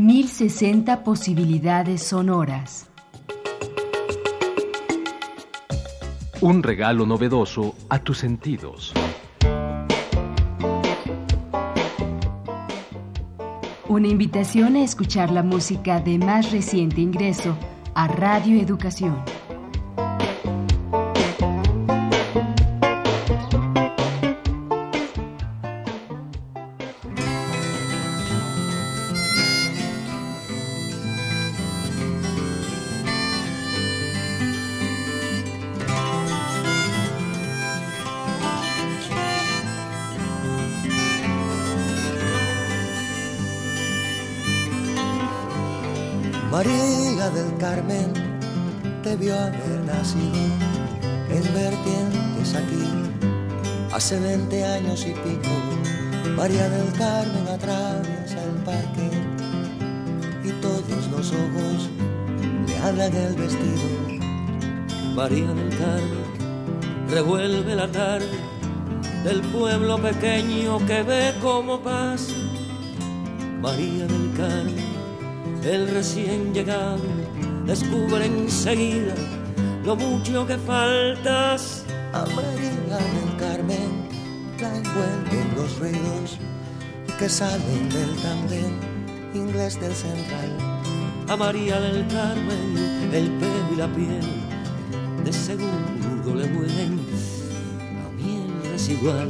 1060 0.00 1.02
posibilidades 1.02 2.02
sonoras. 2.02 2.88
Un 6.40 6.62
regalo 6.62 7.04
novedoso 7.04 7.74
a 7.88 7.98
tus 7.98 8.18
sentidos. 8.18 8.92
Una 13.88 14.06
invitación 14.06 14.76
a 14.76 14.84
escuchar 14.84 15.30
la 15.30 15.42
música 15.42 16.00
de 16.00 16.18
más 16.18 16.52
reciente 16.52 17.00
ingreso 17.00 17.56
a 17.94 18.06
Radio 18.06 18.60
Educación. 18.60 19.16
Carmen 47.68 48.10
debió 49.04 49.38
haber 49.38 49.80
nacido 49.84 50.42
en 51.28 51.42
vertientes 51.52 52.54
aquí 52.54 53.92
hace 53.92 54.18
20 54.18 54.64
años 54.64 55.06
y 55.06 55.12
pico. 55.12 55.50
María 56.34 56.66
del 56.70 56.90
Carmen 56.92 57.46
atraviesa 57.46 58.42
el 58.42 58.62
parque 58.64 59.10
y 60.44 60.50
todos 60.62 61.08
los 61.10 61.30
ojos 61.30 61.90
le 62.66 62.78
hablan 62.78 63.14
el 63.14 63.34
vestido. 63.34 63.88
María 65.14 65.48
del 65.48 65.68
Carmen 65.76 67.10
revuelve 67.10 67.74
la 67.74 67.88
tarde 67.88 68.38
del 69.24 69.42
pueblo 69.42 69.98
pequeño 69.98 70.78
que 70.86 71.02
ve 71.02 71.34
como 71.42 71.82
pasa. 71.82 72.32
María 73.60 74.06
del 74.06 74.32
Carmen 74.34 74.88
el 75.64 75.88
recién 75.88 76.54
llegado 76.54 77.27
descubre 77.68 78.24
enseguida 78.24 79.14
lo 79.84 79.94
mucho 79.94 80.46
que 80.46 80.56
faltas. 80.56 81.84
A 82.14 82.24
María 82.34 82.96
del 82.96 83.36
Carmen 83.38 84.08
la 84.58 84.74
envuelven 84.74 85.46
los 85.54 85.78
ruidos 85.78 86.38
que 87.18 87.28
salen 87.28 87.88
del 87.90 88.16
tandem 88.22 88.72
inglés 89.34 89.78
del 89.78 89.94
central. 89.94 90.56
A 91.28 91.36
María 91.36 91.78
del 91.78 92.06
Carmen 92.08 93.10
el 93.12 93.30
pelo 93.38 93.72
y 93.72 93.76
la 93.76 93.88
piel 93.88 94.26
de 95.24 95.32
seguro 95.32 96.34
le 96.34 96.46
huelen 96.46 96.98
a 98.02 98.08
miel 98.16 98.72
desigual. 98.72 99.28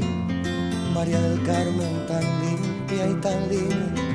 María 0.94 1.20
del 1.20 1.42
Carmen 1.42 2.06
tan 2.06 2.24
limpia 2.42 3.08
y 3.08 3.14
tan 3.14 3.48
libre 3.48 4.08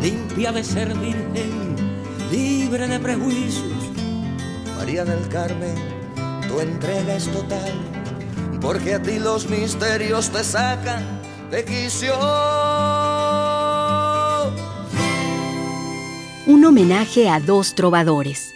limpia 0.00 0.52
de 0.52 0.64
ser 0.64 0.88
virgen, 0.96 1.69
libre 2.30 2.86
de 2.86 2.98
prejuicios. 2.98 3.72
María 4.76 5.04
del 5.04 5.28
Carmen, 5.28 5.74
tu 6.48 6.60
entrega 6.60 7.16
es 7.16 7.26
total, 7.28 7.72
porque 8.60 8.94
a 8.94 9.02
ti 9.02 9.18
los 9.18 9.48
misterios 9.48 10.30
te 10.30 10.44
sacan 10.44 11.02
de 11.50 11.64
quicio. 11.64 12.14
Un 16.46 16.64
homenaje 16.64 17.28
a 17.28 17.40
dos 17.40 17.74
trovadores, 17.74 18.52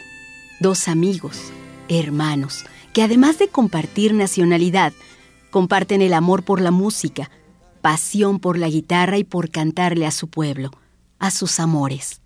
dos 0.60 0.88
amigos, 0.88 1.52
hermanos, 1.88 2.64
que 2.92 3.02
además 3.02 3.38
de 3.38 3.48
compartir 3.48 4.14
nacionalidad, 4.14 4.92
comparten 5.50 6.00
el 6.00 6.14
amor 6.14 6.44
por 6.44 6.60
la 6.60 6.70
música, 6.70 7.30
pasión 7.82 8.40
por 8.40 8.58
la 8.58 8.68
guitarra 8.68 9.18
y 9.18 9.24
por 9.24 9.50
cantarle 9.50 10.06
a 10.06 10.10
su 10.10 10.28
pueblo 10.28 10.70
a 11.18 11.30
sus 11.30 11.58
amores. 11.58 12.20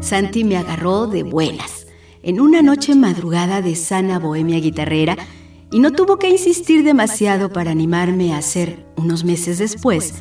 Santi 0.00 0.44
me 0.44 0.56
agarró 0.56 1.06
de 1.06 1.22
buenas, 1.22 1.86
en 2.22 2.40
una 2.40 2.62
noche 2.62 2.94
madrugada 2.94 3.62
de 3.62 3.76
sana 3.76 4.18
bohemia 4.18 4.58
guitarrera, 4.58 5.16
y 5.70 5.78
no 5.78 5.92
tuvo 5.92 6.18
que 6.18 6.28
insistir 6.28 6.82
demasiado 6.82 7.52
para 7.52 7.70
animarme 7.70 8.34
a 8.34 8.38
hacer, 8.38 8.86
unos 8.96 9.24
meses 9.24 9.58
después, 9.58 10.14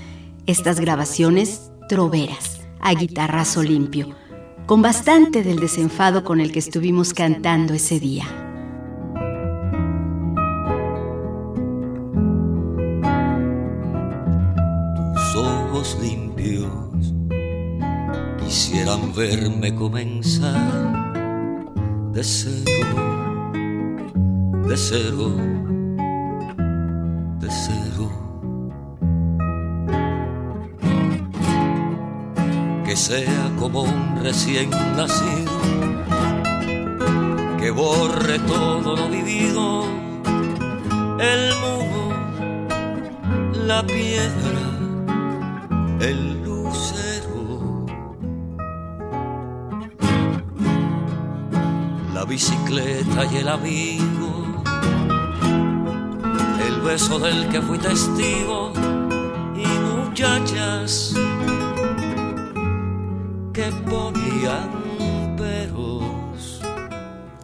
estas 0.45 0.79
grabaciones 0.79 1.72
troveras, 1.88 2.62
a 2.79 2.94
guitarrazo 2.94 3.63
limpio, 3.63 4.09
con 4.66 4.81
bastante 4.81 5.44
del 5.44 5.59
desenfado 5.59 6.23
con 6.23 6.40
el 6.40 6.51
que 6.51 6.59
estuvimos 6.59 7.13
cantando 7.13 7.73
ese 7.73 8.00
día. 8.00 8.49
Quisieran 18.90 19.14
verme 19.14 19.76
comenzar 19.76 20.94
de 22.12 22.24
cero, 22.24 23.52
de 24.68 24.78
cero, 24.78 25.36
de 27.40 27.50
cero. 27.50 28.10
Que 32.86 32.96
sea 32.96 33.52
como 33.60 33.84
un 33.84 34.24
recién 34.24 34.70
nacido, 34.72 35.60
que 37.60 37.70
borre 37.72 38.40
todo 38.40 38.96
lo 38.96 39.10
vivido, 39.10 39.84
el 41.20 41.54
muro, 41.62 42.06
la 43.68 43.84
piedra, 43.84 44.64
el 46.02 46.49
bicicleta 52.29 53.25
y 53.31 53.38
el 53.38 53.47
amigo, 53.50 54.63
el 56.66 56.81
beso 56.81 57.19
del 57.19 57.50
que 57.50 57.62
fui 57.62 57.78
testigo 57.79 58.72
y 59.56 59.66
muchachas 59.66 61.16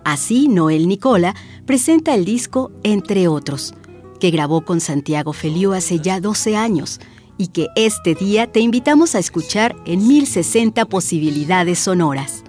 Así, 0.05 0.47
Noel 0.47 0.87
Nicola 0.87 1.35
presenta 1.65 2.15
el 2.15 2.23
disco 2.23 2.71
Entre 2.83 3.27
otros, 3.27 3.73
que 4.19 4.31
grabó 4.31 4.61
con 4.61 4.79
Santiago 4.79 5.33
Feliu 5.33 5.73
hace 5.73 5.99
ya 5.99 6.21
12 6.21 6.55
años 6.55 7.01
y 7.37 7.47
que 7.47 7.67
este 7.75 8.15
día 8.15 8.49
te 8.49 8.61
invitamos 8.61 9.13
a 9.13 9.19
escuchar 9.19 9.75
en 9.85 10.07
1060 10.07 10.85
posibilidades 10.85 11.79
sonoras. 11.79 12.44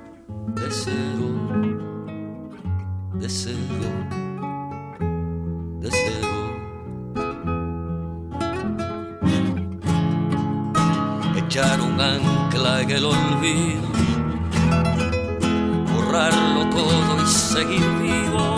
Echar 11.56 11.80
un 11.80 11.98
ancla 11.98 12.82
en 12.82 12.90
el 12.90 13.04
olvido, 13.06 13.88
borrarlo 15.90 16.68
todo 16.68 17.22
y 17.22 17.26
seguir 17.26 17.88
vivo, 17.98 18.56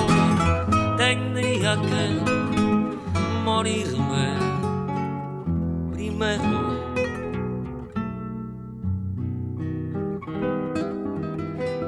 tendría 0.96 1.80
que 1.80 2.20
morirme 3.44 4.26
primero. 5.92 6.58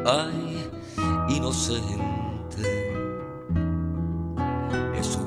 Ay, 0.07 0.71
inocente, 1.29 2.10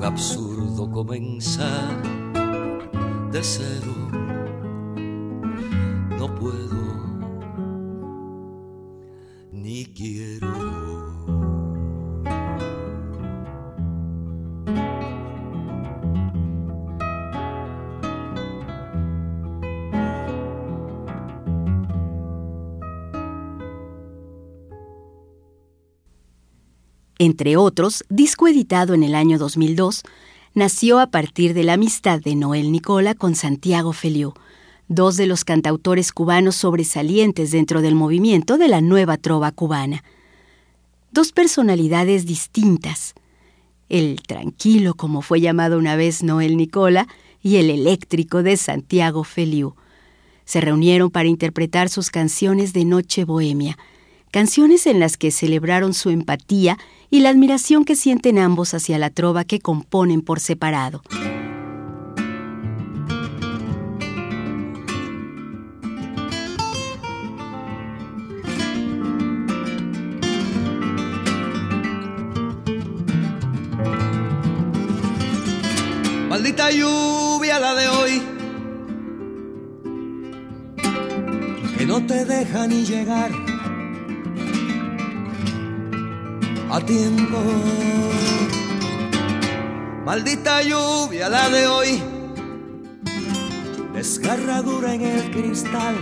absurdo 0.04 0.90
comenzar 0.90 2.02
de 3.32 3.42
cero. 3.42 3.94
No 6.18 6.34
puedo 6.34 6.63
entre 27.24 27.56
otros, 27.56 28.04
disco 28.08 28.48
editado 28.48 28.94
en 28.94 29.02
el 29.02 29.14
año 29.14 29.38
2002, 29.38 30.02
nació 30.54 31.00
a 31.00 31.08
partir 31.08 31.54
de 31.54 31.64
la 31.64 31.74
amistad 31.74 32.20
de 32.20 32.34
Noel 32.36 32.70
Nicola 32.70 33.14
con 33.14 33.34
Santiago 33.34 33.92
Feliu, 33.92 34.34
dos 34.88 35.16
de 35.16 35.26
los 35.26 35.44
cantautores 35.44 36.12
cubanos 36.12 36.56
sobresalientes 36.56 37.50
dentro 37.50 37.82
del 37.82 37.94
movimiento 37.94 38.58
de 38.58 38.68
la 38.68 38.80
nueva 38.80 39.16
trova 39.16 39.50
cubana. 39.52 40.04
Dos 41.10 41.32
personalidades 41.32 42.26
distintas, 42.26 43.14
el 43.88 44.20
tranquilo, 44.26 44.94
como 44.94 45.22
fue 45.22 45.40
llamado 45.40 45.78
una 45.78 45.96
vez 45.96 46.22
Noel 46.22 46.56
Nicola, 46.56 47.06
y 47.42 47.56
el 47.56 47.70
eléctrico 47.70 48.42
de 48.42 48.56
Santiago 48.56 49.22
Feliu. 49.22 49.74
Se 50.44 50.60
reunieron 50.60 51.10
para 51.10 51.28
interpretar 51.28 51.88
sus 51.88 52.10
canciones 52.10 52.72
de 52.72 52.84
Noche 52.84 53.24
Bohemia, 53.24 53.76
canciones 54.34 54.88
en 54.88 54.98
las 54.98 55.16
que 55.16 55.30
celebraron 55.30 55.94
su 55.94 56.10
empatía 56.10 56.76
y 57.08 57.20
la 57.20 57.28
admiración 57.28 57.84
que 57.84 57.94
sienten 57.94 58.36
ambos 58.40 58.74
hacia 58.74 58.98
la 58.98 59.10
trova 59.10 59.44
que 59.44 59.60
componen 59.60 60.22
por 60.22 60.40
separado. 60.40 61.02
Maldita 76.28 76.72
lluvia 76.72 77.60
la 77.60 77.74
de 77.76 77.88
hoy, 77.88 78.22
que 81.78 81.86
no 81.86 82.04
te 82.04 82.24
deja 82.24 82.66
ni 82.66 82.84
llegar 82.84 83.43
a 86.74 86.80
tiempo. 86.80 87.38
Maldita 90.04 90.60
lluvia 90.62 91.28
la 91.28 91.48
de 91.48 91.66
hoy, 91.68 92.02
desgarradura 93.92 94.94
en 94.94 95.02
el 95.02 95.30
cristal 95.30 95.94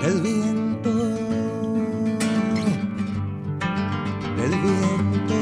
del 0.00 0.20
viento, 0.22 0.90
del 4.38 4.54
viento, 4.64 5.36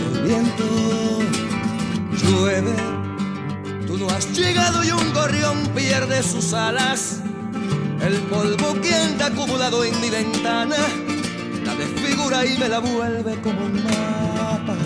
del 0.00 0.22
viento. 0.22 0.64
Llueve, 2.20 2.74
tú 3.86 3.96
no 3.96 4.06
has 4.10 4.30
llegado 4.36 4.84
y 4.84 4.90
un 4.90 5.14
gorrión 5.14 5.66
pierde 5.74 6.22
sus 6.22 6.52
alas 6.52 7.23
el 8.06 8.18
polvo 8.22 8.80
que 8.82 8.94
anda 8.94 9.26
acumulado 9.26 9.82
en 9.84 9.98
mi 10.00 10.10
ventana 10.10 10.76
la 11.64 11.74
desfigura 11.74 12.44
y 12.44 12.58
me 12.58 12.68
la 12.68 12.78
vuelve 12.78 13.40
como 13.40 13.64
un 13.64 13.82
mapa. 13.82 14.76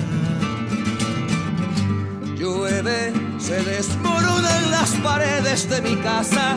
Llueve, 2.37 3.13
se 3.39 3.63
desmoronan 3.65 4.71
las 4.71 4.91
paredes 5.03 5.69
de 5.69 5.81
mi 5.83 5.97
casa. 5.97 6.57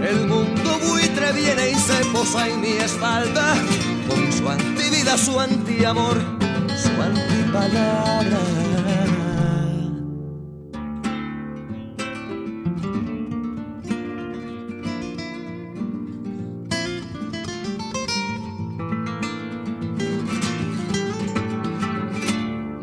El 0.00 0.28
mundo 0.28 0.78
buitre 0.86 1.32
viene 1.32 1.70
y 1.70 1.74
se 1.74 2.04
posa 2.12 2.48
en 2.48 2.60
mi 2.60 2.72
espalda 2.72 3.56
con 4.08 4.32
su 4.32 4.48
antivida, 4.48 5.18
su 5.18 5.40
antiamor, 5.40 6.16
su 6.80 7.02
antipalabra. 7.02 8.75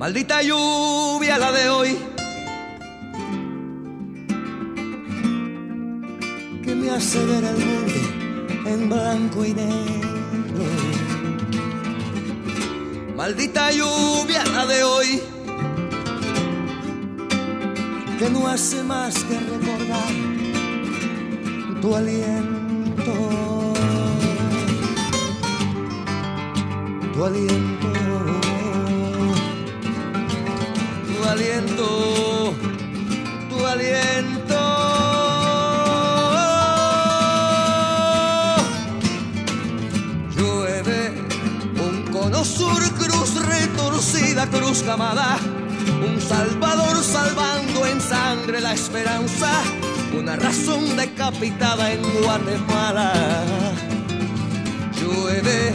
Maldita 0.04 0.42
lluvia 0.42 1.38
la 1.38 1.50
de 1.54 1.70
hoy. 1.70 1.98
Que 6.62 6.76
me 6.76 6.90
hace 6.90 7.24
ver 7.26 7.46
el 7.46 7.58
mundo 7.66 8.70
en 8.70 8.90
blanco 8.90 9.46
y 9.46 9.54
negro. 9.54 10.64
Maldita 13.16 13.72
lluvia 13.72 14.44
la 14.54 14.66
de 14.66 14.84
hoy. 14.84 15.22
Que 18.20 18.30
no 18.30 18.46
hace 18.50 18.84
más 18.84 19.16
que 19.24 19.40
recordar 19.40 20.14
tu 21.82 21.96
aliento. 21.96 23.14
Tu 27.14 27.24
aliento. 27.24 27.93
Aliento, 31.34 32.54
tu 33.50 33.66
aliento. 33.66 34.60
Llueve 40.36 41.12
un 41.88 42.04
cono 42.12 42.44
sur, 42.46 42.82
cruz 43.00 43.34
retorcida, 43.46 44.48
cruz 44.48 44.84
camada, 44.84 45.38
un 46.06 46.22
salvador 46.22 47.04
salvando 47.04 47.86
en 47.88 48.00
sangre 48.00 48.62
la 48.62 48.74
esperanza, 48.74 49.50
una 50.16 50.36
razón 50.36 50.96
decapitada 50.96 51.94
en 51.94 52.02
Guatemala. 52.22 53.12
Llueve 55.02 55.74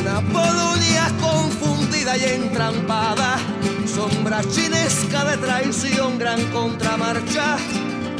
una 0.00 0.20
Polonia 0.32 1.12
confundida 1.20 2.16
y 2.16 2.24
entrampada 2.24 3.38
sombra 3.96 4.42
chinesca 4.44 5.24
de 5.24 5.38
traición, 5.38 6.18
gran 6.18 6.42
contramarcha, 6.52 7.56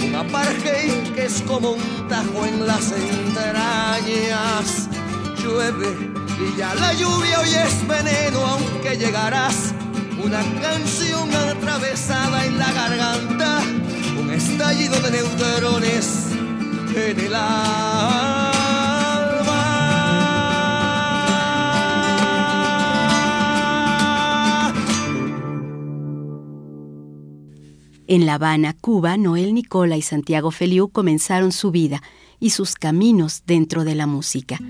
un 0.02 0.14
apartheid 0.14 1.12
que 1.14 1.26
es 1.26 1.42
como 1.42 1.72
un 1.72 2.08
tajo 2.08 2.46
en 2.46 2.66
las 2.66 2.92
entrañas. 2.92 4.88
Llueve 5.36 5.90
y 6.40 6.56
ya 6.56 6.74
la 6.76 6.94
lluvia 6.94 7.40
hoy 7.40 7.50
es 7.50 7.86
veneno, 7.86 8.46
aunque 8.46 8.96
llegarás. 8.96 9.74
Una 10.24 10.42
canción 10.62 11.28
atravesada 11.34 12.46
en 12.46 12.58
la 12.58 12.72
garganta, 12.72 13.60
un 14.18 14.30
estallido 14.30 14.98
de 15.00 15.10
neutrones 15.10 16.28
en 16.94 17.20
el 17.20 17.34
alma. 17.34 17.95
En 28.08 28.24
La 28.24 28.34
Habana, 28.34 28.72
Cuba, 28.72 29.16
Noel 29.16 29.52
Nicola 29.52 29.96
y 29.96 30.02
Santiago 30.02 30.52
Feliu 30.52 30.88
comenzaron 30.90 31.50
su 31.50 31.72
vida 31.72 32.02
y 32.38 32.50
sus 32.50 32.76
caminos 32.76 33.42
dentro 33.48 33.82
de 33.82 33.96
la 33.96 34.06
música. 34.06 34.60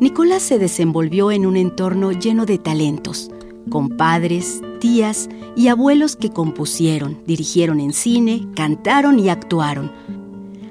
Nicola 0.00 0.40
se 0.40 0.58
desenvolvió 0.58 1.30
en 1.30 1.44
un 1.44 1.58
entorno 1.58 2.12
lleno 2.12 2.46
de 2.46 2.56
talentos, 2.56 3.30
con 3.68 3.90
padres, 3.90 4.62
tías 4.80 5.28
y 5.54 5.68
abuelos 5.68 6.16
que 6.16 6.30
compusieron, 6.30 7.22
dirigieron 7.26 7.78
en 7.78 7.92
cine, 7.92 8.48
cantaron 8.56 9.18
y 9.18 9.28
actuaron. 9.28 9.92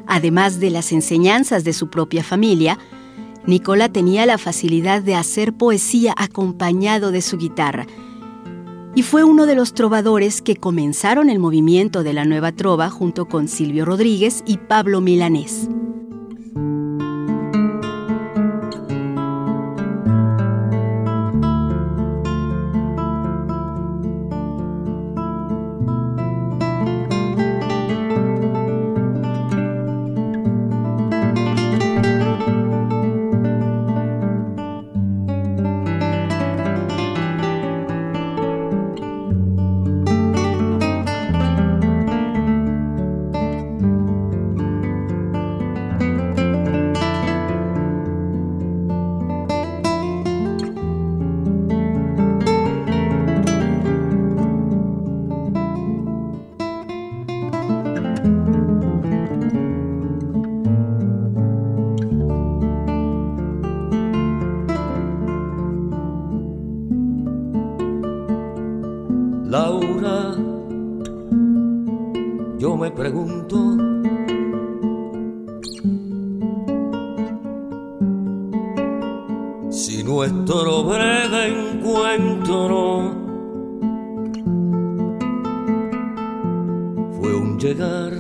Además 0.08 0.60
de 0.60 0.72
las 0.72 0.92
enseñanzas 0.92 1.64
de 1.64 1.74
su 1.74 1.92
propia 1.92 2.24
familia, 2.24 2.80
Nicola 3.46 3.90
tenía 3.90 4.26
la 4.26 4.40
facilidad 4.40 5.04
de 5.04 5.14
hacer 5.14 5.54
poesía 5.54 6.16
acompañado 6.18 7.12
de 7.12 7.22
su 7.22 7.38
guitarra 7.38 7.86
y 8.96 9.04
fue 9.04 9.24
uno 9.24 9.46
de 9.46 9.56
los 9.56 9.74
trovadores 9.74 10.42
que 10.42 10.58
comenzaron 10.58 11.30
el 11.30 11.40
movimiento 11.40 12.04
de 12.04 12.14
la 12.14 12.26
nueva 12.26 12.52
trova 12.52 12.90
junto 12.90 13.28
con 13.28 13.48
Silvio 13.48 13.86
Rodríguez 13.86 14.44
y 14.46 14.58
Pablo 14.58 15.02
Milanés. 15.02 15.70
Nuestro 80.52 80.84
breve 80.84 81.72
encuentro 81.72 83.16
fue 87.18 87.36
un 87.36 87.58
llegar 87.58 88.12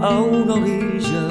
a 0.00 0.20
una 0.20 0.54
orilla 0.54 1.28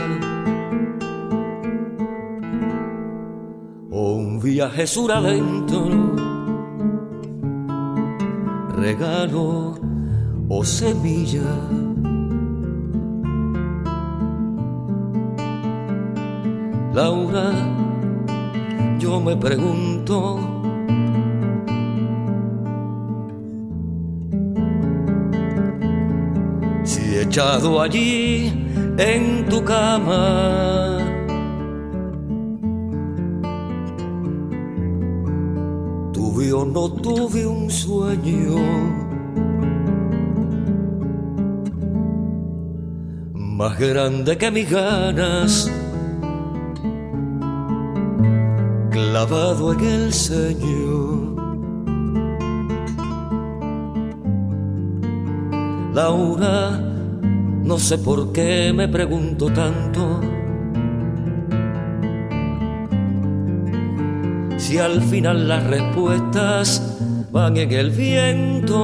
o 3.91 4.13
un 4.13 4.39
viaje 4.39 4.87
sur 4.87 5.11
adentro, 5.11 6.15
regalo 8.77 9.75
o 10.47 10.63
semilla. 10.63 11.41
Laura, 16.93 17.82
yo 19.03 19.19
me 19.19 19.35
pregunto, 19.35 20.39
si 26.85 27.17
echado 27.17 27.81
allí 27.81 28.47
en 28.97 29.45
tu 29.49 29.61
cama, 29.65 30.99
tuve 36.13 36.53
o 36.53 36.63
no 36.63 36.89
tuve 36.93 37.45
un 37.45 37.69
sueño. 37.69 38.55
Más 43.33 43.77
grande 43.77 44.37
que 44.37 44.49
mis 44.49 44.69
ganas 44.71 45.69
clavado 49.25 49.73
en 49.73 49.79
el 49.85 50.13
Señor. 50.13 51.35
Laura, 55.93 56.71
no 57.63 57.77
sé 57.77 57.97
por 57.99 58.33
qué 58.33 58.73
me 58.75 58.87
pregunto 58.89 59.45
tanto. 59.47 60.19
Si 64.57 64.77
al 64.77 65.01
final 65.01 65.47
las 65.47 65.63
respuestas 65.67 66.97
van 67.31 67.55
en 67.57 67.71
el 67.71 67.91
viento. 67.91 68.75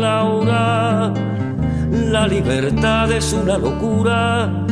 Laura, 0.00 1.12
la 1.90 2.28
libertad 2.28 3.12
es 3.12 3.32
una 3.32 3.58
locura 3.58 4.65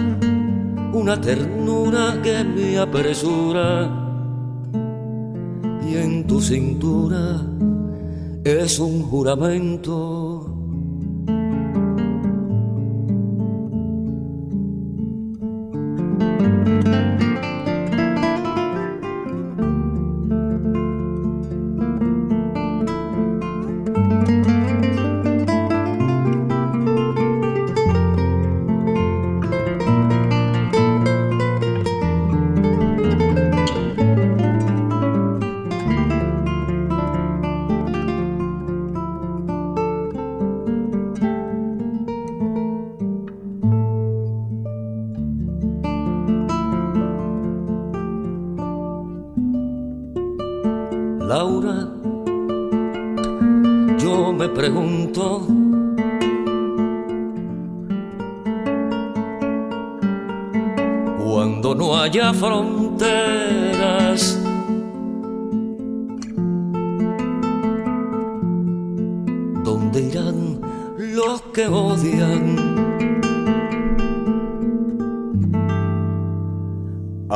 una 0.94 1.20
ternura 1.20 2.20
que 2.22 2.44
me 2.44 2.78
apresura. 2.78 3.90
Y 5.88 5.96
en 5.96 6.26
tu 6.26 6.40
cintura 6.40 7.42
es 8.44 8.78
un 8.78 9.02
juramento 9.02 10.23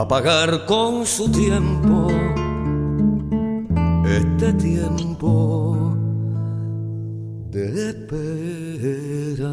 pagar 0.08 0.64
con 0.64 1.04
su 1.04 1.30
tiempo 1.30 2.08
este 4.06 4.54
tiempo 4.54 5.94
de 7.50 7.90
espera. 7.90 9.48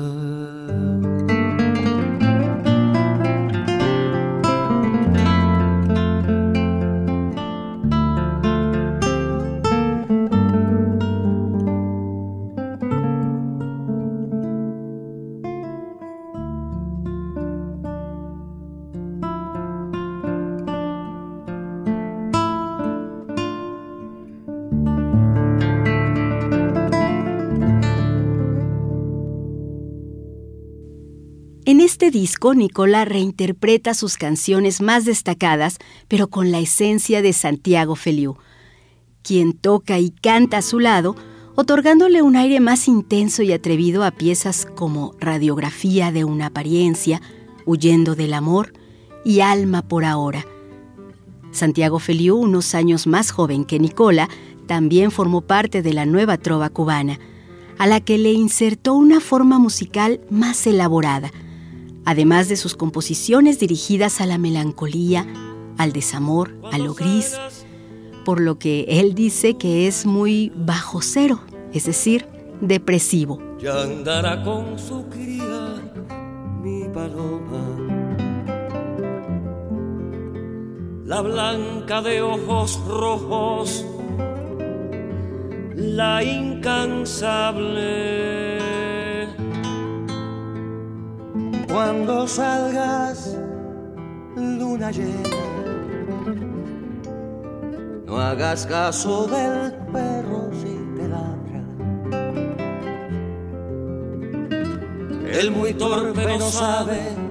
Disco, 32.15 32.53
Nicola 32.53 33.03
reinterpreta 33.03 33.93
sus 33.93 34.15
canciones 34.15 34.79
más 34.79 35.03
destacadas, 35.03 35.79
pero 36.07 36.29
con 36.29 36.49
la 36.49 36.59
esencia 36.59 37.21
de 37.21 37.33
Santiago 37.33 37.97
Feliu, 37.97 38.37
quien 39.21 39.51
toca 39.51 39.99
y 39.99 40.11
canta 40.11 40.59
a 40.59 40.61
su 40.61 40.79
lado, 40.79 41.17
otorgándole 41.55 42.21
un 42.21 42.37
aire 42.37 42.61
más 42.61 42.87
intenso 42.87 43.43
y 43.43 43.51
atrevido 43.51 44.05
a 44.05 44.11
piezas 44.11 44.65
como 44.65 45.13
Radiografía 45.19 46.13
de 46.13 46.23
una 46.23 46.45
apariencia, 46.45 47.21
Huyendo 47.65 48.15
del 48.15 48.33
amor 48.33 48.71
y 49.25 49.41
Alma 49.41 49.81
por 49.81 50.05
ahora. 50.05 50.45
Santiago 51.51 51.99
Feliu, 51.99 52.37
unos 52.37 52.75
años 52.75 53.07
más 53.07 53.31
joven 53.31 53.65
que 53.65 53.77
Nicola, 53.77 54.29
también 54.67 55.11
formó 55.11 55.41
parte 55.41 55.81
de 55.81 55.91
la 55.91 56.05
nueva 56.05 56.37
trova 56.37 56.69
cubana, 56.69 57.19
a 57.77 57.87
la 57.87 57.99
que 57.99 58.17
le 58.17 58.31
insertó 58.31 58.93
una 58.93 59.19
forma 59.19 59.59
musical 59.59 60.21
más 60.29 60.65
elaborada, 60.65 61.29
además 62.05 62.47
de 62.47 62.55
sus 62.55 62.75
composiciones 62.75 63.59
dirigidas 63.59 64.21
a 64.21 64.25
la 64.25 64.37
melancolía, 64.37 65.27
al 65.77 65.91
desamor, 65.91 66.55
a 66.71 66.77
lo 66.77 66.93
gris, 66.93 67.37
por 68.23 68.39
lo 68.39 68.57
que 68.57 68.85
él 68.87 69.15
dice 69.15 69.57
que 69.57 69.87
es 69.87 70.05
muy 70.05 70.53
bajo 70.55 71.01
cero, 71.01 71.41
es 71.73 71.83
decir, 71.85 72.25
depresivo. 72.61 73.41
Ya 73.59 73.81
andará 73.81 74.41
con 74.43 74.79
su 74.79 75.09
cría 75.09 75.91
mi 76.61 76.87
paloma, 76.89 77.65
la 81.05 81.21
blanca 81.21 82.01
de 82.01 82.21
ojos 82.21 82.79
rojos, 82.85 83.85
la 85.75 86.23
incansable 86.23 88.64
cuando 91.75 92.25
salgas, 92.25 93.37
luna 94.37 94.91
llena, 94.91 95.29
no 98.05 98.17
hagas 98.17 98.65
caso 98.65 99.27
del 99.27 99.73
perro 99.91 100.49
si 100.53 100.73
te 100.95 101.05
ladra. 101.09 101.61
El 105.37 105.51
muy 105.51 105.73
torpe 105.73 106.37
no 106.37 106.49
sabe 106.49 107.24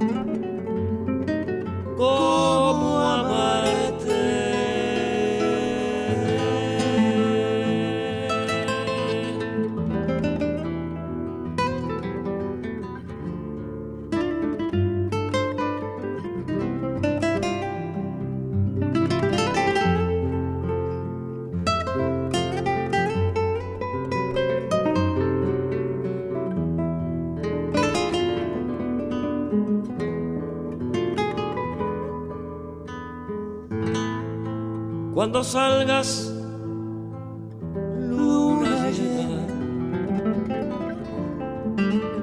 cuando 35.35 35.51
salgas, 35.51 36.33
luna 37.99 38.89
llena. 38.93 39.43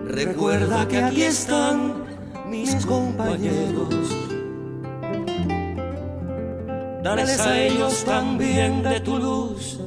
Recuerda 0.06 0.88
que 0.88 1.03
aquí 1.03 1.24
están 1.24 2.06
mis 2.48 2.86
compañeros. 2.86 3.89
Dales 7.03 7.38
a 7.41 7.60
ellos 7.60 8.01
también 8.06 8.82
de 8.82 9.01
tu 9.01 9.18
luz, 9.18 9.77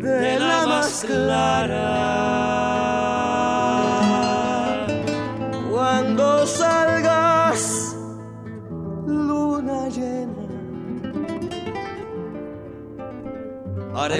de 0.00 0.36
la 0.40 0.66
más 0.66 1.04
clara. 1.06 2.19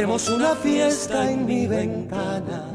Haremos 0.01 0.31
una 0.31 0.57
fiesta 0.57 1.31
en 1.31 1.45
mi 1.45 1.67
ventana. 1.67 2.70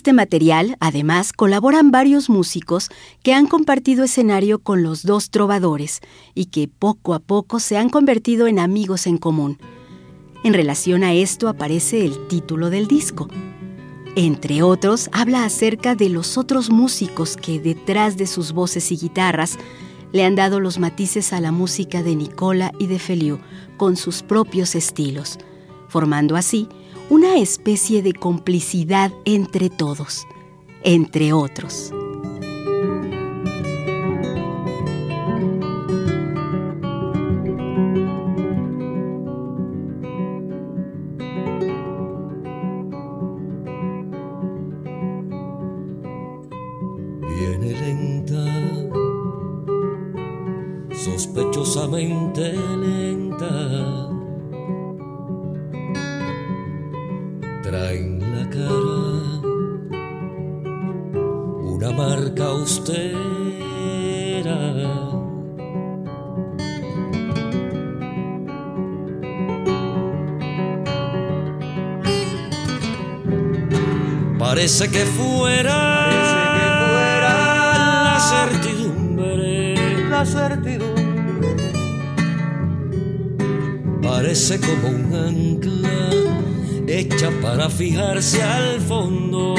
Este 0.00 0.14
material, 0.14 0.78
además, 0.80 1.30
colaboran 1.34 1.90
varios 1.90 2.30
músicos 2.30 2.88
que 3.22 3.34
han 3.34 3.46
compartido 3.46 4.02
escenario 4.02 4.58
con 4.58 4.82
los 4.82 5.02
dos 5.02 5.28
trovadores 5.28 6.00
y 6.34 6.46
que 6.46 6.68
poco 6.68 7.12
a 7.12 7.18
poco 7.18 7.60
se 7.60 7.76
han 7.76 7.90
convertido 7.90 8.46
en 8.46 8.58
amigos 8.58 9.06
en 9.06 9.18
común. 9.18 9.58
En 10.42 10.54
relación 10.54 11.04
a 11.04 11.12
esto 11.12 11.50
aparece 11.50 12.02
el 12.06 12.28
título 12.28 12.70
del 12.70 12.86
disco. 12.86 13.28
Entre 14.16 14.62
otros, 14.62 15.10
habla 15.12 15.44
acerca 15.44 15.94
de 15.94 16.08
los 16.08 16.38
otros 16.38 16.70
músicos 16.70 17.36
que 17.36 17.60
detrás 17.60 18.16
de 18.16 18.26
sus 18.26 18.52
voces 18.52 18.90
y 18.92 18.96
guitarras 18.96 19.58
le 20.12 20.24
han 20.24 20.34
dado 20.34 20.60
los 20.60 20.78
matices 20.78 21.34
a 21.34 21.42
la 21.42 21.52
música 21.52 22.02
de 22.02 22.16
Nicola 22.16 22.72
y 22.78 22.86
de 22.86 22.98
Feliu 22.98 23.38
con 23.76 23.96
sus 23.96 24.22
propios 24.22 24.74
estilos, 24.74 25.38
formando 25.88 26.36
así 26.36 26.70
una 27.10 27.38
especie 27.38 28.02
de 28.02 28.12
complicidad 28.12 29.12
entre 29.24 29.68
todos, 29.68 30.28
entre 30.84 31.32
otros. 31.32 31.92
Parece 74.60 74.90
que 74.90 75.06
fuera, 75.06 75.72
la 77.22 78.20
certidumbre, 78.20 79.74
la 80.10 80.26
certidumbre. 80.26 81.56
Parece 84.02 84.60
como 84.60 84.88
un 84.88 85.14
ancla 85.14 86.10
hecha 86.86 87.30
para 87.40 87.70
fijarse 87.70 88.42
al 88.42 88.82
fondo. 88.82 89.54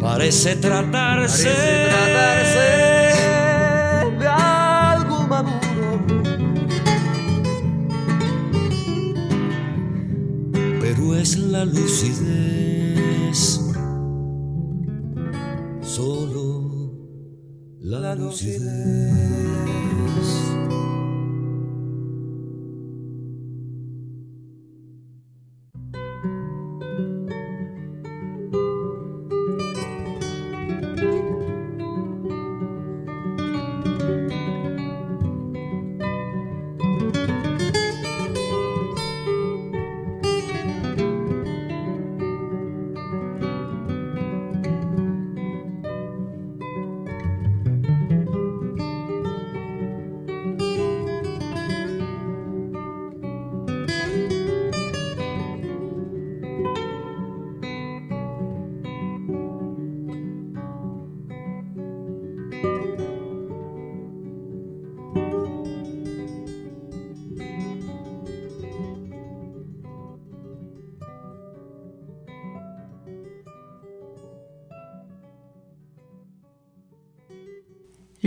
Parece 0.00 0.56
tratarse, 0.56 1.50
de 1.50 2.93
pero 11.04 11.16
es 11.16 11.38
la 11.38 11.64
lucidez, 11.66 13.60
solo 15.82 16.92
la 17.80 18.14
lucidez. 18.14 19.13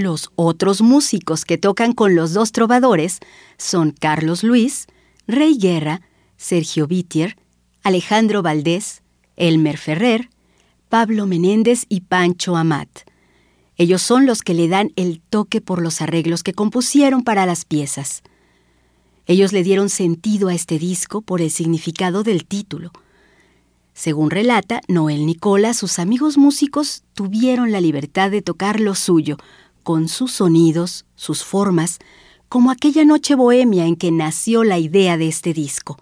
Los 0.08 0.32
otros 0.38 0.80
músicos 0.80 1.44
que 1.44 1.58
tocan 1.58 1.92
con 1.92 2.16
los 2.16 2.32
dos 2.32 2.54
trovadores 2.54 3.20
son 3.58 3.92
Carlos 3.92 4.42
Luis, 4.42 4.88
Rey 5.28 5.58
Guerra, 5.58 6.00
Sergio 6.38 6.88
Vitier, 6.88 7.36
Alejandro 7.84 8.42
Valdés, 8.42 9.02
Elmer 9.36 9.78
Ferrer, 9.78 10.30
Pablo 10.88 11.26
Menéndez 11.28 11.86
y 11.90 12.00
Pancho 12.00 12.56
Amat. 12.56 12.88
Ellos 13.76 14.02
son 14.02 14.26
los 14.26 14.44
que 14.44 14.54
le 14.54 14.70
dan 14.70 14.94
el 14.96 15.20
toque 15.20 15.60
por 15.60 15.82
los 15.82 16.02
arreglos 16.02 16.42
que 16.42 16.54
compusieron 16.54 17.26
para 17.26 17.46
las 17.46 17.66
piezas. 17.66 18.24
Ellos 19.26 19.52
le 19.52 19.62
dieron 19.62 19.90
sentido 19.90 20.48
a 20.48 20.54
este 20.54 20.80
disco 20.80 21.20
por 21.20 21.42
el 21.42 21.52
significado 21.52 22.24
del 22.24 22.46
título. 22.46 22.94
Según 23.94 24.30
relata 24.30 24.80
Noel 24.88 25.26
Nicola, 25.26 25.74
sus 25.74 26.00
amigos 26.00 26.38
músicos 26.38 27.04
tuvieron 27.14 27.74
la 27.74 27.82
libertad 27.82 28.32
de 28.32 28.42
tocar 28.42 28.80
lo 28.80 28.96
suyo, 28.96 29.38
con 29.88 30.10
sus 30.10 30.34
sonidos, 30.34 31.06
sus 31.16 31.46
formas, 31.46 32.00
como 32.50 32.72
aquella 32.72 33.06
noche 33.06 33.36
bohemia 33.36 33.86
en 33.86 33.96
que 33.96 34.12
nació 34.12 34.66
la 34.66 34.80
idea 34.80 35.16
de 35.16 35.30
este 35.30 35.54
disco. 35.54 35.98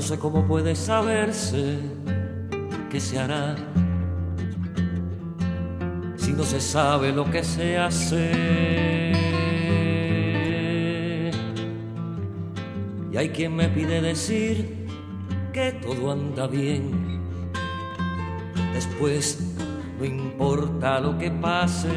Sé 0.00 0.18
cómo 0.18 0.46
puede 0.46 0.74
saberse 0.74 1.78
qué 2.90 3.00
se 3.00 3.18
hará 3.18 3.54
si 6.16 6.32
no 6.32 6.42
se 6.44 6.60
sabe 6.60 7.12
lo 7.12 7.30
que 7.30 7.44
se 7.44 7.76
hace. 7.76 9.12
Y 13.12 13.16
hay 13.16 13.28
quien 13.28 13.54
me 13.54 13.68
pide 13.68 14.00
decir 14.00 14.86
que 15.52 15.72
todo 15.72 16.10
anda 16.10 16.46
bien. 16.46 17.22
Después 18.72 19.38
no 19.98 20.04
importa 20.04 20.98
lo 20.98 21.16
que 21.16 21.30
pase. 21.30 21.90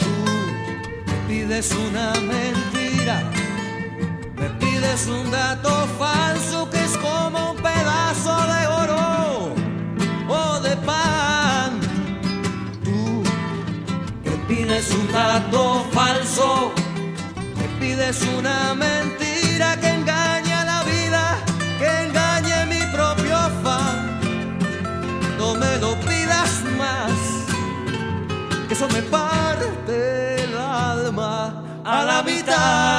Tú 0.00 1.12
pides 1.28 1.72
una 1.88 2.12
mentira, 2.14 3.30
me 4.76 4.82
pides 4.82 5.06
un 5.06 5.30
dato 5.30 5.70
falso 5.98 6.68
que 6.70 6.84
es 6.84 6.96
como 6.98 7.52
un 7.52 7.56
pedazo 7.56 8.36
de 8.52 8.66
oro 8.66 9.54
o 10.28 10.60
de 10.60 10.76
pan. 10.78 11.80
Tú 12.84 13.22
me 14.24 14.36
pides 14.48 14.90
un 14.92 15.12
dato 15.12 15.86
falso, 15.92 16.72
me 17.58 17.68
pides 17.80 18.22
una 18.38 18.74
mentira 18.74 19.78
que 19.80 19.88
engaña 19.88 20.64
la 20.64 20.82
vida, 20.84 21.38
que 21.78 21.88
engañe 22.04 22.66
mi 22.66 22.80
propio 22.92 23.36
afán. 23.36 24.20
No 25.38 25.54
me 25.54 25.78
lo 25.78 25.94
pidas 26.00 26.50
más, 26.76 27.12
que 28.68 28.74
eso 28.74 28.88
me 28.88 29.02
parte 29.02 30.44
el 30.44 30.56
alma 30.56 31.62
a 31.84 32.04
la 32.04 32.22
mitad. 32.22 32.95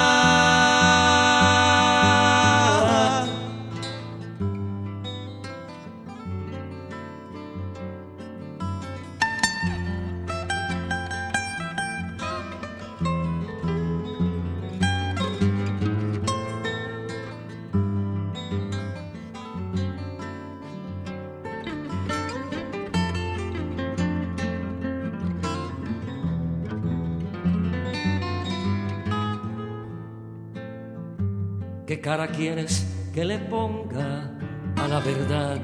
Cara 32.17 32.31
quieres 32.31 32.83
que 33.13 33.23
le 33.23 33.37
ponga 33.37 34.31
a 34.75 34.87
la 34.87 34.99
verdad? 35.01 35.59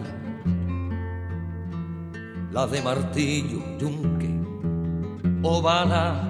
La 2.52 2.68
de 2.68 2.80
martillo, 2.80 3.60
yunque 3.80 4.30
o 5.42 5.62
bala. 5.64 6.30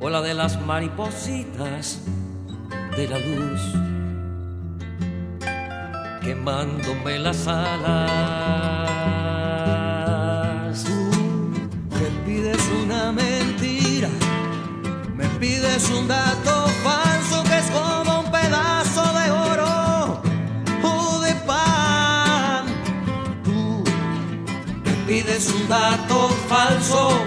O 0.00 0.10
la 0.10 0.20
de 0.22 0.34
las 0.34 0.60
maripositas 0.60 2.00
de 2.96 3.06
la 3.06 3.18
luz 3.20 3.62
quemándome 6.20 7.20
las 7.20 7.46
alas. 7.46 8.09
Un 15.98 16.06
dato 16.08 16.66
falso 16.82 17.42
que 17.44 17.58
es 17.58 17.70
como 17.70 18.20
un 18.20 18.30
pedazo 18.30 19.02
de 19.18 19.30
oro 19.30 20.22
o 20.82 21.20
de 21.20 21.34
pan. 21.46 22.64
Tú 23.44 23.84
me 24.84 24.92
pides 25.06 25.48
un 25.52 25.68
dato 25.68 26.28
falso, 26.48 27.20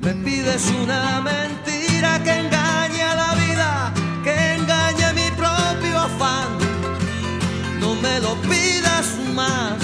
me 0.00 0.12
pides 0.14 0.70
una 0.82 1.20
mentira 1.20 2.22
que 2.22 2.32
engañe 2.32 3.02
a 3.02 3.14
la 3.14 3.34
vida, 3.34 3.92
que 4.22 4.54
engañe 4.54 5.12
mi 5.14 5.30
propio 5.32 5.98
afán. 5.98 6.48
No 7.80 7.94
me 7.94 8.20
lo 8.20 8.34
pidas 8.42 9.06
más, 9.34 9.78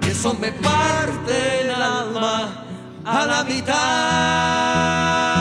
que 0.00 0.10
eso 0.10 0.36
me 0.40 0.52
parte 0.52 1.60
el 1.62 1.70
alma 1.70 2.64
a 3.04 3.26
la 3.26 3.44
mitad. 3.44 5.33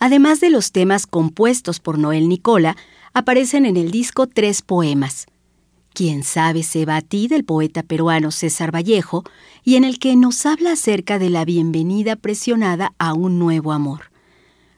Además 0.00 0.40
de 0.40 0.48
los 0.48 0.72
temas 0.72 1.06
compuestos 1.06 1.78
por 1.78 1.98
Noel 1.98 2.26
Nicola, 2.26 2.74
aparecen 3.12 3.66
en 3.66 3.76
el 3.76 3.90
disco 3.90 4.26
tres 4.26 4.62
poemas. 4.62 5.26
Quién 5.92 6.24
sabe 6.24 6.62
se 6.62 6.86
va 6.86 6.96
a 6.96 7.02
ti 7.02 7.28
del 7.28 7.44
poeta 7.44 7.82
peruano 7.82 8.30
César 8.30 8.74
Vallejo 8.74 9.24
y 9.62 9.76
en 9.76 9.84
el 9.84 9.98
que 9.98 10.16
nos 10.16 10.46
habla 10.46 10.72
acerca 10.72 11.18
de 11.18 11.28
la 11.28 11.44
bienvenida 11.44 12.16
presionada 12.16 12.94
a 12.98 13.12
un 13.12 13.38
nuevo 13.38 13.72
amor. 13.72 14.10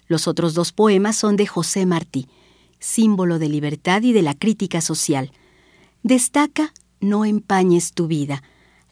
Los 0.08 0.26
otros 0.26 0.54
dos 0.54 0.72
poemas 0.72 1.16
son 1.16 1.36
de 1.36 1.46
José 1.46 1.86
Martí, 1.86 2.26
símbolo 2.80 3.38
de 3.38 3.48
libertad 3.48 4.02
y 4.02 4.12
de 4.12 4.22
la 4.22 4.34
crítica 4.34 4.80
social. 4.80 5.30
Destaca 6.02 6.74
No 7.00 7.24
empañes 7.24 7.92
tu 7.92 8.08
vida, 8.08 8.42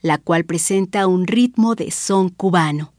la 0.01 0.19
cual 0.19 0.45
presenta 0.45 1.09
un 1.09 1.27
ritmo 1.27 1.75
de 1.75 1.91
son 1.91 2.29
cubano. 2.29 2.93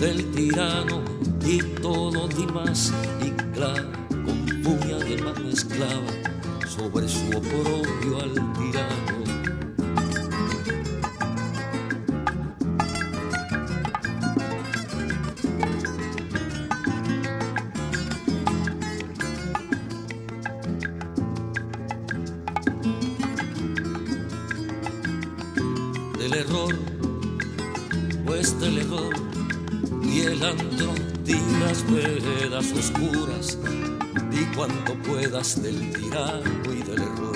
Del 0.00 0.32
tirano 0.32 1.04
y 1.46 1.58
todo 1.80 2.26
demás 2.26 2.92
y 3.24 3.30
claro, 3.52 3.88
con 4.08 4.62
puña 4.64 4.98
de 4.98 5.16
mano 5.22 5.48
esclava 5.48 6.10
sobre 6.66 7.08
su 7.08 7.28
oprobio 7.28 8.20
al 8.20 8.34
tirano. 8.54 9.20
del 26.18 26.34
error, 26.34 26.89
las 31.60 31.88
veredas 31.90 32.72
oscuras, 32.72 33.58
di 34.30 34.44
cuanto 34.56 34.94
puedas 35.02 35.62
del 35.62 35.92
tirano 35.92 36.72
y 36.72 36.82
del 36.82 37.02
error. 37.02 37.29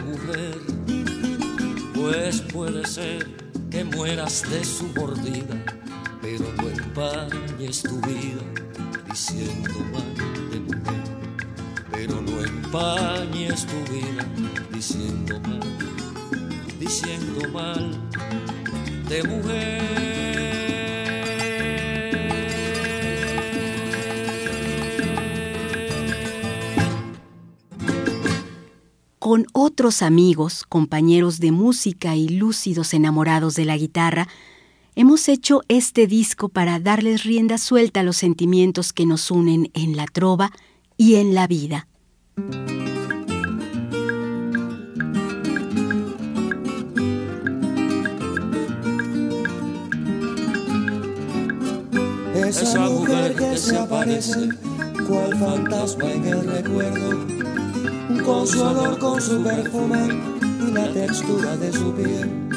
Mujer, 0.00 0.58
pues 1.94 2.40
puede 2.40 2.86
ser 2.86 3.26
que 3.70 3.84
mueras 3.84 4.42
de 4.50 4.64
su 4.64 4.84
mordida, 4.88 5.56
pero 6.20 6.44
no 6.56 6.68
empañes 6.68 7.82
tu 7.82 8.00
vida 8.00 8.42
diciendo 9.08 9.74
mal 9.92 10.50
de 10.50 10.60
mujer, 10.60 11.02
pero 11.90 12.20
no 12.20 12.44
empañes 12.44 13.66
tu 13.66 13.92
vida 13.92 14.24
diciendo 14.72 15.40
mal, 15.40 15.60
diciendo 16.78 17.48
mal 17.50 17.90
de 19.08 19.22
mujer. 19.24 20.11
Con 29.32 29.46
otros 29.54 30.02
amigos, 30.02 30.62
compañeros 30.68 31.40
de 31.40 31.52
música 31.52 32.14
y 32.16 32.28
lúcidos 32.28 32.92
enamorados 32.92 33.54
de 33.54 33.64
la 33.64 33.78
guitarra, 33.78 34.28
hemos 34.94 35.26
hecho 35.30 35.62
este 35.68 36.06
disco 36.06 36.50
para 36.50 36.78
darles 36.80 37.24
rienda 37.24 37.56
suelta 37.56 38.00
a 38.00 38.02
los 38.02 38.18
sentimientos 38.18 38.92
que 38.92 39.06
nos 39.06 39.30
unen 39.30 39.70
en 39.72 39.96
la 39.96 40.04
trova 40.04 40.50
y 40.98 41.14
en 41.14 41.34
la 41.34 41.46
vida. 41.46 41.88
Esa 52.34 52.90
mujer 52.90 53.34
que 53.34 53.56
se 53.56 53.78
aparece 53.78 54.50
cual 55.08 55.36
fantasma 55.38 56.12
en 56.12 56.24
el 56.26 56.46
recuerdo, 56.46 57.26
con 58.24 58.46
su 58.46 58.62
con 58.98 59.20
su 59.20 59.42
perfume 59.42 60.20
y 60.66 60.72
la 60.72 60.92
textura 60.92 61.56
de 61.56 61.72
su 61.72 61.92
piel, 61.94 62.48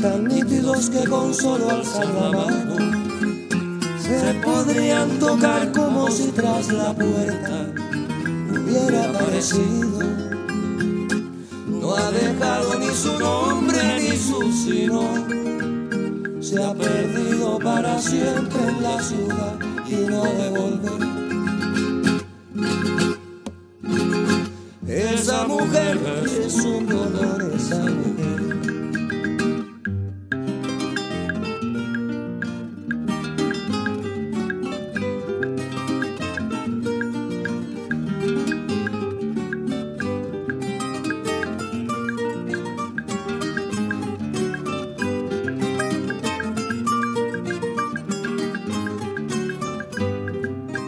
tan 0.00 0.24
nítidos 0.24 0.90
que 0.90 1.04
con 1.08 1.34
solo 1.34 1.70
alzar 1.70 2.06
la 2.06 2.30
mano 2.30 2.98
se 3.98 4.34
podrían 4.42 5.18
tocar 5.18 5.70
como 5.72 6.10
si 6.10 6.30
tras 6.32 6.72
la 6.72 6.94
puerta 6.94 7.66
hubiera 8.50 9.10
aparecido. 9.10 9.98
No 11.66 11.94
ha 11.94 12.10
dejado 12.10 12.78
ni 12.78 12.88
su 12.88 13.18
nombre 13.18 13.78
ni 14.00 14.16
su 14.16 14.52
sino 14.52 15.02
se 16.40 16.62
ha 16.62 16.72
perdido 16.72 17.58
para 17.58 17.98
siempre 17.98 18.60
en 18.68 18.82
la 18.82 19.02
ciudad 19.02 19.58
y 19.86 19.96
no 20.08 20.24
ha 20.24 21.17
es 26.48 26.64
un 26.64 26.86
dolor, 26.86 27.52
esa 27.54 27.76
mujer. 27.76 28.38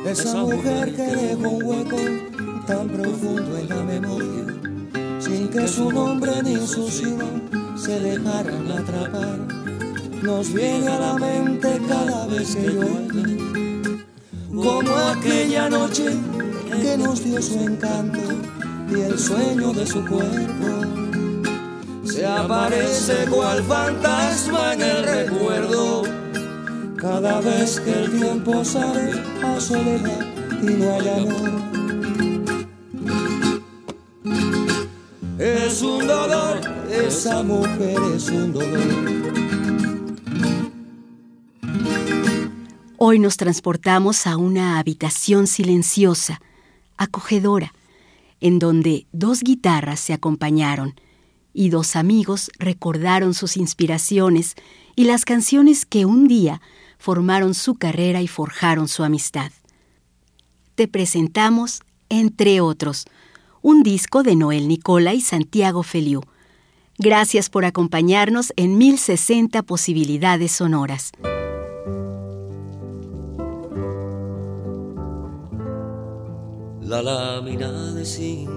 Esa 0.07 0.43
mujer 0.43 0.97
que 0.97 1.03
dejó 1.03 1.49
un 1.51 1.63
hueco 1.63 1.97
tan 2.67 2.89
profundo 2.89 3.59
en 3.59 3.69
la 3.69 3.83
memoria, 3.85 4.60
sin 5.31 5.49
que 5.49 5.69
su 5.69 5.93
nombre 5.93 6.43
ni 6.43 6.57
su 6.67 6.91
signo 6.91 7.29
se 7.77 8.01
dejaran 8.01 8.71
atrapar, 8.73 9.39
nos 10.23 10.53
viene 10.53 10.89
a 10.89 10.99
la 10.99 11.15
mente 11.15 11.81
cada 11.89 12.27
vez 12.27 12.57
que 12.57 12.67
llueve, 12.67 13.39
como 14.53 14.97
aquella 15.15 15.69
noche 15.69 16.07
que 16.83 16.97
nos 16.97 17.23
dio 17.23 17.41
su 17.41 17.61
encanto 17.61 18.21
y 18.91 19.01
el 19.03 19.17
sueño 19.19 19.73
de 19.73 19.87
su 19.87 20.05
cuerpo. 20.05 20.71
Se 22.05 22.27
aparece 22.27 23.27
cual 23.31 23.63
fantasma 23.63 24.75
en 24.75 24.83
el 24.83 25.05
recuerdo 25.05 26.03
cada 26.97 27.41
vez 27.41 27.79
que 27.81 27.93
el 27.93 28.11
tiempo 28.11 28.65
sale 28.65 29.13
a 29.45 29.61
soledad 29.61 30.27
y 30.61 30.67
no 30.67 30.95
hay 30.95 31.09
amor. 31.09 31.80
Esa 36.91 37.43
mujer 37.43 37.99
es 38.15 38.29
un 38.29 38.53
dolor. 38.53 38.81
Hoy 42.97 43.19
nos 43.19 43.37
transportamos 43.37 44.27
a 44.27 44.37
una 44.37 44.79
habitación 44.79 45.47
silenciosa, 45.47 46.41
acogedora, 46.97 47.73
en 48.41 48.59
donde 48.59 49.07
dos 49.13 49.41
guitarras 49.41 50.01
se 50.01 50.13
acompañaron 50.13 50.95
y 51.53 51.71
dos 51.71 51.97
amigos 51.97 52.51
recordaron 52.59 53.35
sus 53.35 53.57
inspiraciones 53.57 54.55
y 54.97 55.05
las 55.05 55.25
canciones 55.25 55.87
que 55.87 56.05
un 56.05 56.29
día 56.29 56.61
formaron 56.99 57.55
su 57.55 57.77
carrera 57.77 58.21
y 58.21 58.29
forjaron 58.29 58.89
su 58.89 59.03
amistad. 59.03 59.51
Te 60.75 60.89
presentamos, 60.89 61.81
entre 62.09 62.61
otros, 62.61 63.07
un 63.63 63.83
disco 63.83 64.23
de 64.23 64.37
Noel 64.37 64.69
Nicola 64.69 65.15
y 65.15 65.21
Santiago 65.21 65.83
Feliu. 65.83 66.23
Gracias 67.03 67.49
por 67.49 67.65
acompañarnos 67.65 68.53
en 68.57 68.77
1060 68.77 69.63
posibilidades 69.63 70.53
sonoras. 70.53 71.13
La 76.83 77.01
lámina 77.01 77.93
de 77.95 78.05
zinc 78.05 78.51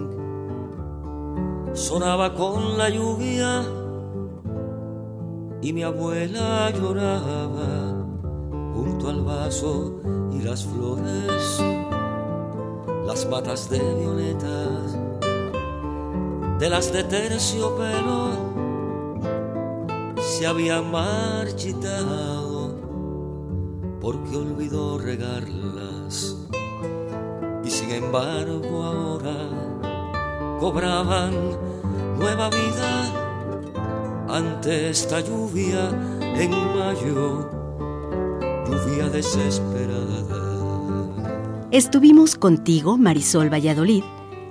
sonaba 1.73 2.33
con 2.35 2.77
la 2.77 2.89
lluvia 2.89 3.63
y 5.61 5.71
mi 5.71 5.83
abuela 5.83 6.69
lloraba 6.71 8.05
junto 8.73 9.07
al 9.07 9.21
vaso 9.21 10.01
y 10.33 10.41
las 10.41 10.65
flores, 10.65 11.63
las 13.05 13.25
matas 13.25 13.69
de 13.69 13.79
violetas, 13.79 14.82
de 16.63 16.69
las 16.69 16.93
de 16.93 17.03
terciopelo, 17.03 18.29
se 20.17 20.47
había 20.47 20.81
marchitado 20.81 22.79
porque 23.99 24.37
olvidó 24.37 24.97
regarlas. 24.97 26.37
Y 27.65 27.69
sin 27.69 27.91
embargo 27.91 28.81
ahora 28.81 29.49
cobraban 30.61 31.33
nueva 32.17 32.49
vida 32.49 33.11
ante 34.29 34.89
esta 34.89 35.19
lluvia 35.19 35.89
en 36.37 36.51
mayo 36.79 37.49
desesperada. 39.11 40.07
Estuvimos 41.71 42.35
contigo, 42.35 42.97
Marisol 42.97 43.51
Valladolid, 43.51 44.03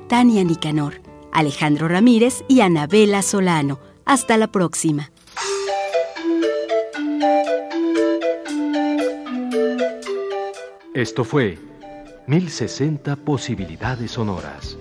Tania 0.08 0.44
Nicanor, 0.44 1.01
Alejandro 1.32 1.88
Ramírez 1.88 2.44
y 2.48 2.60
Anabela 2.60 3.22
Solano. 3.22 3.80
Hasta 4.04 4.36
la 4.36 4.48
próxima. 4.48 5.10
Esto 10.94 11.24
fue 11.24 11.58
1060 12.26 13.16
posibilidades 13.16 14.10
sonoras. 14.10 14.76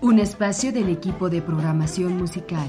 Un 0.00 0.18
espacio 0.20 0.72
del 0.72 0.88
equipo 0.88 1.28
de 1.28 1.42
programación 1.42 2.16
musical. 2.16 2.68